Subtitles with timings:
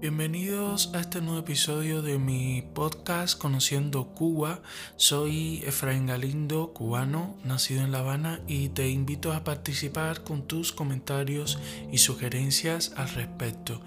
[0.00, 4.62] Bienvenidos a este nuevo episodio de mi podcast Conociendo Cuba.
[4.94, 10.70] Soy Efraín Galindo, cubano, nacido en La Habana y te invito a participar con tus
[10.70, 11.58] comentarios
[11.90, 13.80] y sugerencias al respecto.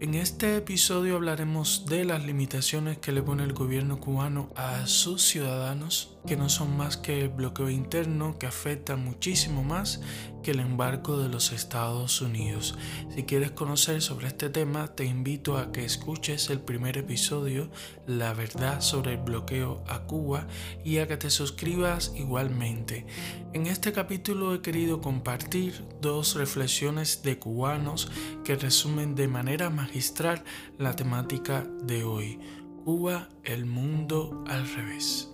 [0.00, 5.22] En este episodio hablaremos de las limitaciones que le pone el gobierno cubano a sus
[5.22, 10.00] ciudadanos, que no son más que bloqueo interno que afecta muchísimo más
[10.42, 12.76] que el embargo de los Estados Unidos.
[13.14, 17.70] Si quieres conocer sobre este tema, te invito a que escuches el primer episodio,
[18.06, 20.46] La verdad sobre el bloqueo a Cuba,
[20.84, 23.06] y a que te suscribas igualmente.
[23.52, 28.10] En este capítulo he querido compartir dos reflexiones de cubanos
[28.44, 30.44] que resumen de manera magistral
[30.78, 32.38] la temática de hoy.
[32.84, 35.33] Cuba, el mundo al revés.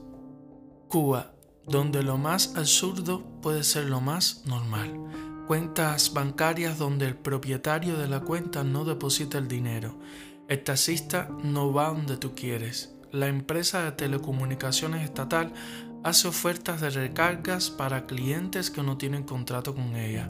[0.91, 1.31] Cuba,
[1.69, 5.45] donde lo más absurdo puede ser lo más normal.
[5.47, 9.97] Cuentas bancarias donde el propietario de la cuenta no deposita el dinero.
[10.49, 12.93] El taxista no va donde tú quieres.
[13.13, 15.53] La empresa de telecomunicaciones estatal
[16.03, 20.29] hace ofertas de recargas para clientes que no tienen contrato con ella.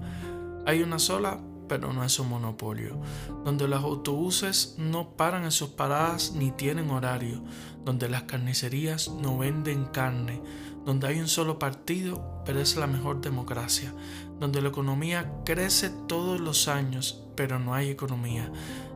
[0.67, 3.01] Hay una sola, pero no es un monopolio,
[3.45, 7.45] donde los autobuses no paran en sus paradas ni tienen horario,
[7.85, 10.43] donde las carnicerías no venden carne,
[10.85, 13.95] donde hay un solo partido, pero es la mejor democracia,
[14.41, 18.51] donde la economía crece todos los años, pero no hay economía,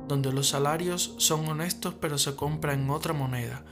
[0.08, 3.64] donde los salarios son honestos, pero se compran en otra moneda,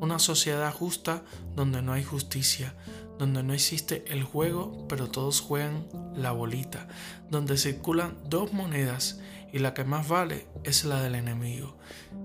[0.00, 1.22] una sociedad justa
[1.54, 2.74] donde no hay justicia,
[3.18, 6.88] donde no existe el juego, pero todos juegan la bolita,
[7.30, 9.20] donde circulan dos monedas
[9.52, 11.76] y la que más vale es la del enemigo.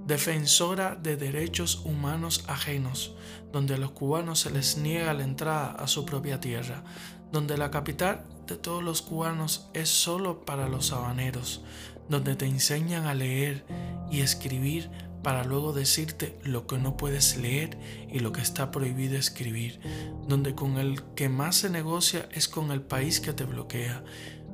[0.05, 3.15] Defensora de derechos humanos ajenos,
[3.51, 6.83] donde a los cubanos se les niega la entrada a su propia tierra,
[7.31, 11.63] donde la capital de todos los cubanos es solo para los habaneros,
[12.09, 13.65] donde te enseñan a leer
[14.11, 14.91] y escribir
[15.23, 17.77] para luego decirte lo que no puedes leer
[18.11, 19.79] y lo que está prohibido escribir,
[20.27, 24.03] donde con el que más se negocia es con el país que te bloquea,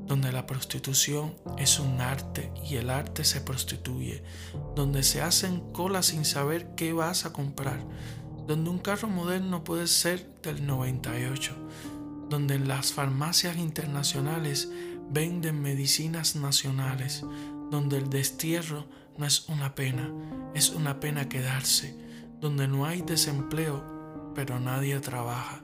[0.05, 4.23] donde la prostitución es un arte y el arte se prostituye,
[4.75, 7.83] donde se hacen colas sin saber qué vas a comprar,
[8.47, 11.55] donde un carro moderno puede ser del 98,
[12.29, 14.69] donde en las farmacias internacionales
[15.11, 17.23] venden medicinas nacionales,
[17.71, 18.87] donde el destierro
[19.19, 20.13] no es una pena,
[20.55, 21.93] es una pena quedarse,
[22.39, 25.61] donde no hay desempleo, pero nadie trabaja,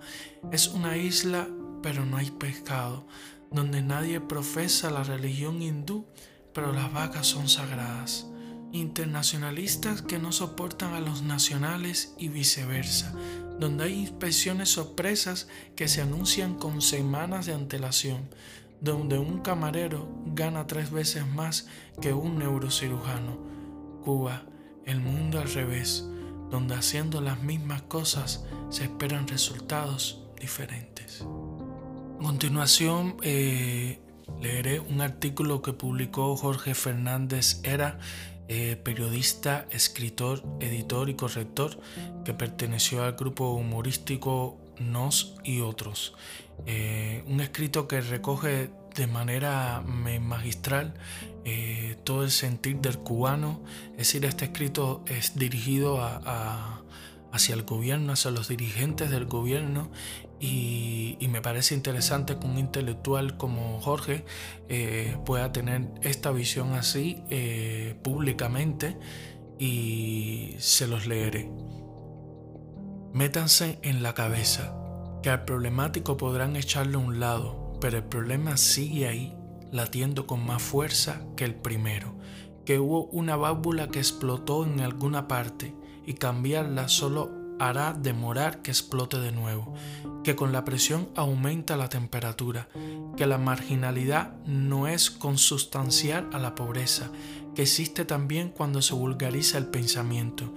[0.52, 1.48] es una isla,
[1.82, 3.08] pero no hay pescado,
[3.50, 6.06] donde nadie profesa la religión hindú,
[6.54, 8.28] pero las vacas son sagradas.
[8.74, 13.14] Internacionalistas que no soportan a los nacionales y viceversa,
[13.58, 18.28] donde hay inspecciones sorpresas que se anuncian con semanas de antelación,
[18.82, 21.68] donde un camarero gana tres veces más
[22.02, 23.38] que un neurocirujano.
[24.04, 24.44] Cuba,
[24.86, 26.08] el mundo al revés,
[26.50, 31.26] donde haciendo las mismas cosas se esperan resultados diferentes.
[32.20, 34.00] A continuación, eh,
[34.42, 38.00] leeré un artículo que publicó Jorge Fernández Era,
[38.48, 41.80] eh, periodista, escritor, editor y corrector,
[42.24, 46.14] que perteneció al grupo humorístico Nos y otros.
[46.66, 50.94] Eh, un escrito que recoge de manera magistral
[52.06, 53.62] todo el sentir del cubano.
[53.92, 56.02] Es decir, este escrito es dirigido
[57.32, 59.92] hacia el gobierno, hacia los dirigentes del gobierno
[60.40, 64.26] y, me parece interesante que un intelectual como Jorge
[64.70, 68.98] eh, pueda tener esta visión así eh, públicamente
[69.58, 71.50] y se los leeré.
[73.16, 74.76] Métanse en la cabeza
[75.24, 79.34] que al problemático podrán echarlo a un lado, pero el problema sigue ahí,
[79.72, 82.18] latiendo con más fuerza que el primero,
[82.66, 85.74] que hubo una válvula que explotó en alguna parte
[86.06, 89.74] y cambiarla solo hará demorar que explote de nuevo,
[90.26, 92.68] que con la presión aumenta la temperatura,
[93.16, 97.12] que la marginalidad no es consustancial a la pobreza,
[97.56, 100.54] que existe también cuando se vulgariza el pensamiento,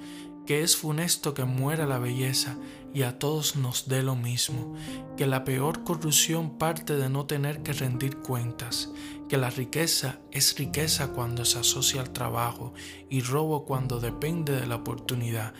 [0.48, 2.56] que es funesto que muera la belleza
[2.94, 4.74] y a todos nos dé lo mismo,
[5.18, 8.90] que la peor corrupción parte de no tener que rendir cuentas,
[9.28, 12.72] que la riqueza es riqueza cuando se asocia al trabajo
[13.10, 15.52] y robo cuando depende de la oportunidad,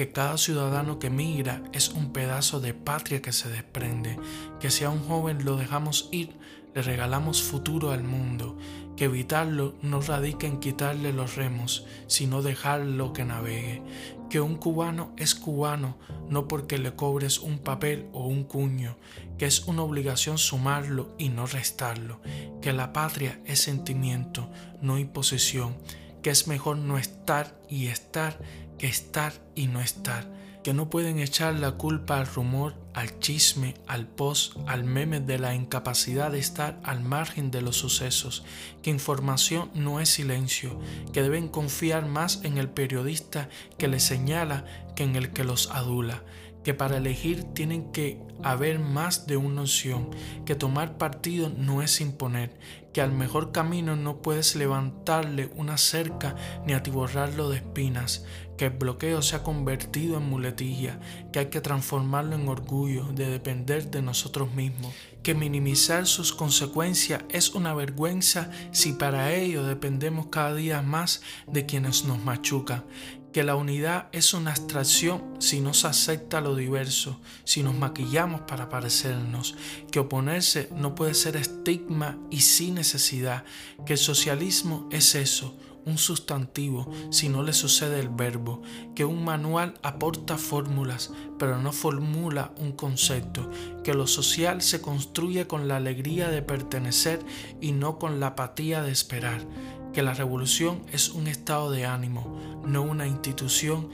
[0.00, 4.18] que cada ciudadano que migra es un pedazo de patria que se desprende,
[4.58, 6.38] que si a un joven lo dejamos ir,
[6.74, 8.56] le regalamos futuro al mundo,
[8.96, 13.82] que evitarlo no radica en quitarle los remos, sino dejarlo que navegue,
[14.30, 15.98] que un cubano es cubano
[16.30, 18.96] no porque le cobres un papel o un cuño,
[19.36, 22.22] que es una obligación sumarlo y no restarlo,
[22.62, 24.48] que la patria es sentimiento,
[24.80, 25.76] no imposición,
[26.22, 28.38] que es mejor no estar y estar
[28.80, 30.26] que estar y no estar,
[30.64, 35.38] que no pueden echar la culpa al rumor, al chisme, al post, al meme de
[35.38, 38.42] la incapacidad de estar al margen de los sucesos,
[38.82, 40.80] que información no es silencio,
[41.12, 44.64] que deben confiar más en el periodista que les señala
[44.96, 46.22] que en el que los adula,
[46.62, 50.10] que para elegir tienen que haber más de una opción,
[50.44, 52.58] que tomar partido no es imponer,
[52.92, 56.34] que al mejor camino no puedes levantarle una cerca
[56.66, 58.24] ni atiborrarlo de espinas,
[58.56, 61.00] que el bloqueo se ha convertido en muletilla,
[61.32, 64.92] que hay que transformarlo en orgullo de depender de nosotros mismos,
[65.22, 71.66] que minimizar sus consecuencias es una vergüenza si para ello dependemos cada día más de
[71.66, 72.84] quienes nos machucan,
[73.32, 78.42] que la unidad es una abstracción si no se acepta lo diverso, si nos maquillamos
[78.42, 79.54] para parecernos,
[79.90, 83.44] que oponerse no puede ser estigma y sin necesidad,
[83.86, 85.56] que el socialismo es eso,
[85.86, 88.62] un sustantivo si no le sucede el verbo,
[88.94, 93.50] que un manual aporta fórmulas, pero no formula un concepto,
[93.84, 97.20] que lo social se construye con la alegría de pertenecer
[97.60, 99.46] y no con la apatía de esperar,
[99.92, 103.88] que la revolución es un estado de ánimo, no una institución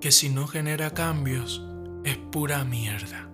[0.00, 1.62] que si no genera cambios
[2.04, 3.28] es pura mierda.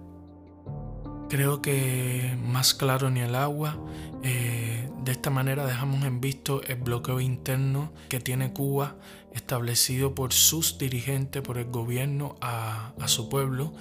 [1.28, 3.78] Creo que más claro ni el agua.
[4.22, 8.96] Eh, de esta manera dejamos en visto el bloqueo interno que tiene Cuba
[9.32, 13.72] establecido por sus dirigentes, por el gobierno a, su pueblo.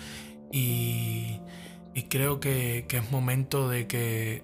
[0.52, 1.40] Y,
[2.10, 4.44] creo que, que es momento de que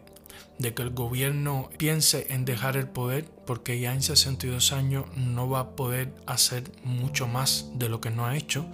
[0.59, 5.49] de que el gobierno piense en dejar el poder porque ya en 62 años no
[5.49, 8.65] va a poder hacer mucho más de lo que no ha hecho.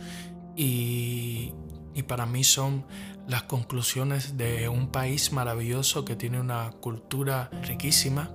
[0.55, 1.53] Y,
[1.93, 2.85] y para mí son
[3.27, 8.31] las conclusiones de un país maravilloso que tiene una cultura riquísima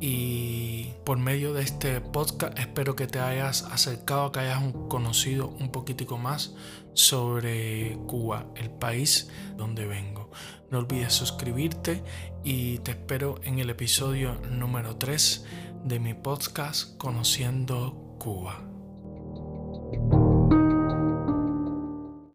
[0.00, 5.70] y por medio de este podcast espero que te hayas acercado, que hayas conocido un
[5.70, 6.54] poquitico más
[6.94, 10.30] sobre Cuba, el país donde vengo.
[10.70, 12.02] No olvides suscribirte
[12.42, 15.44] y te espero en el episodio número 3
[15.84, 18.73] de mi podcast Conociendo Cuba.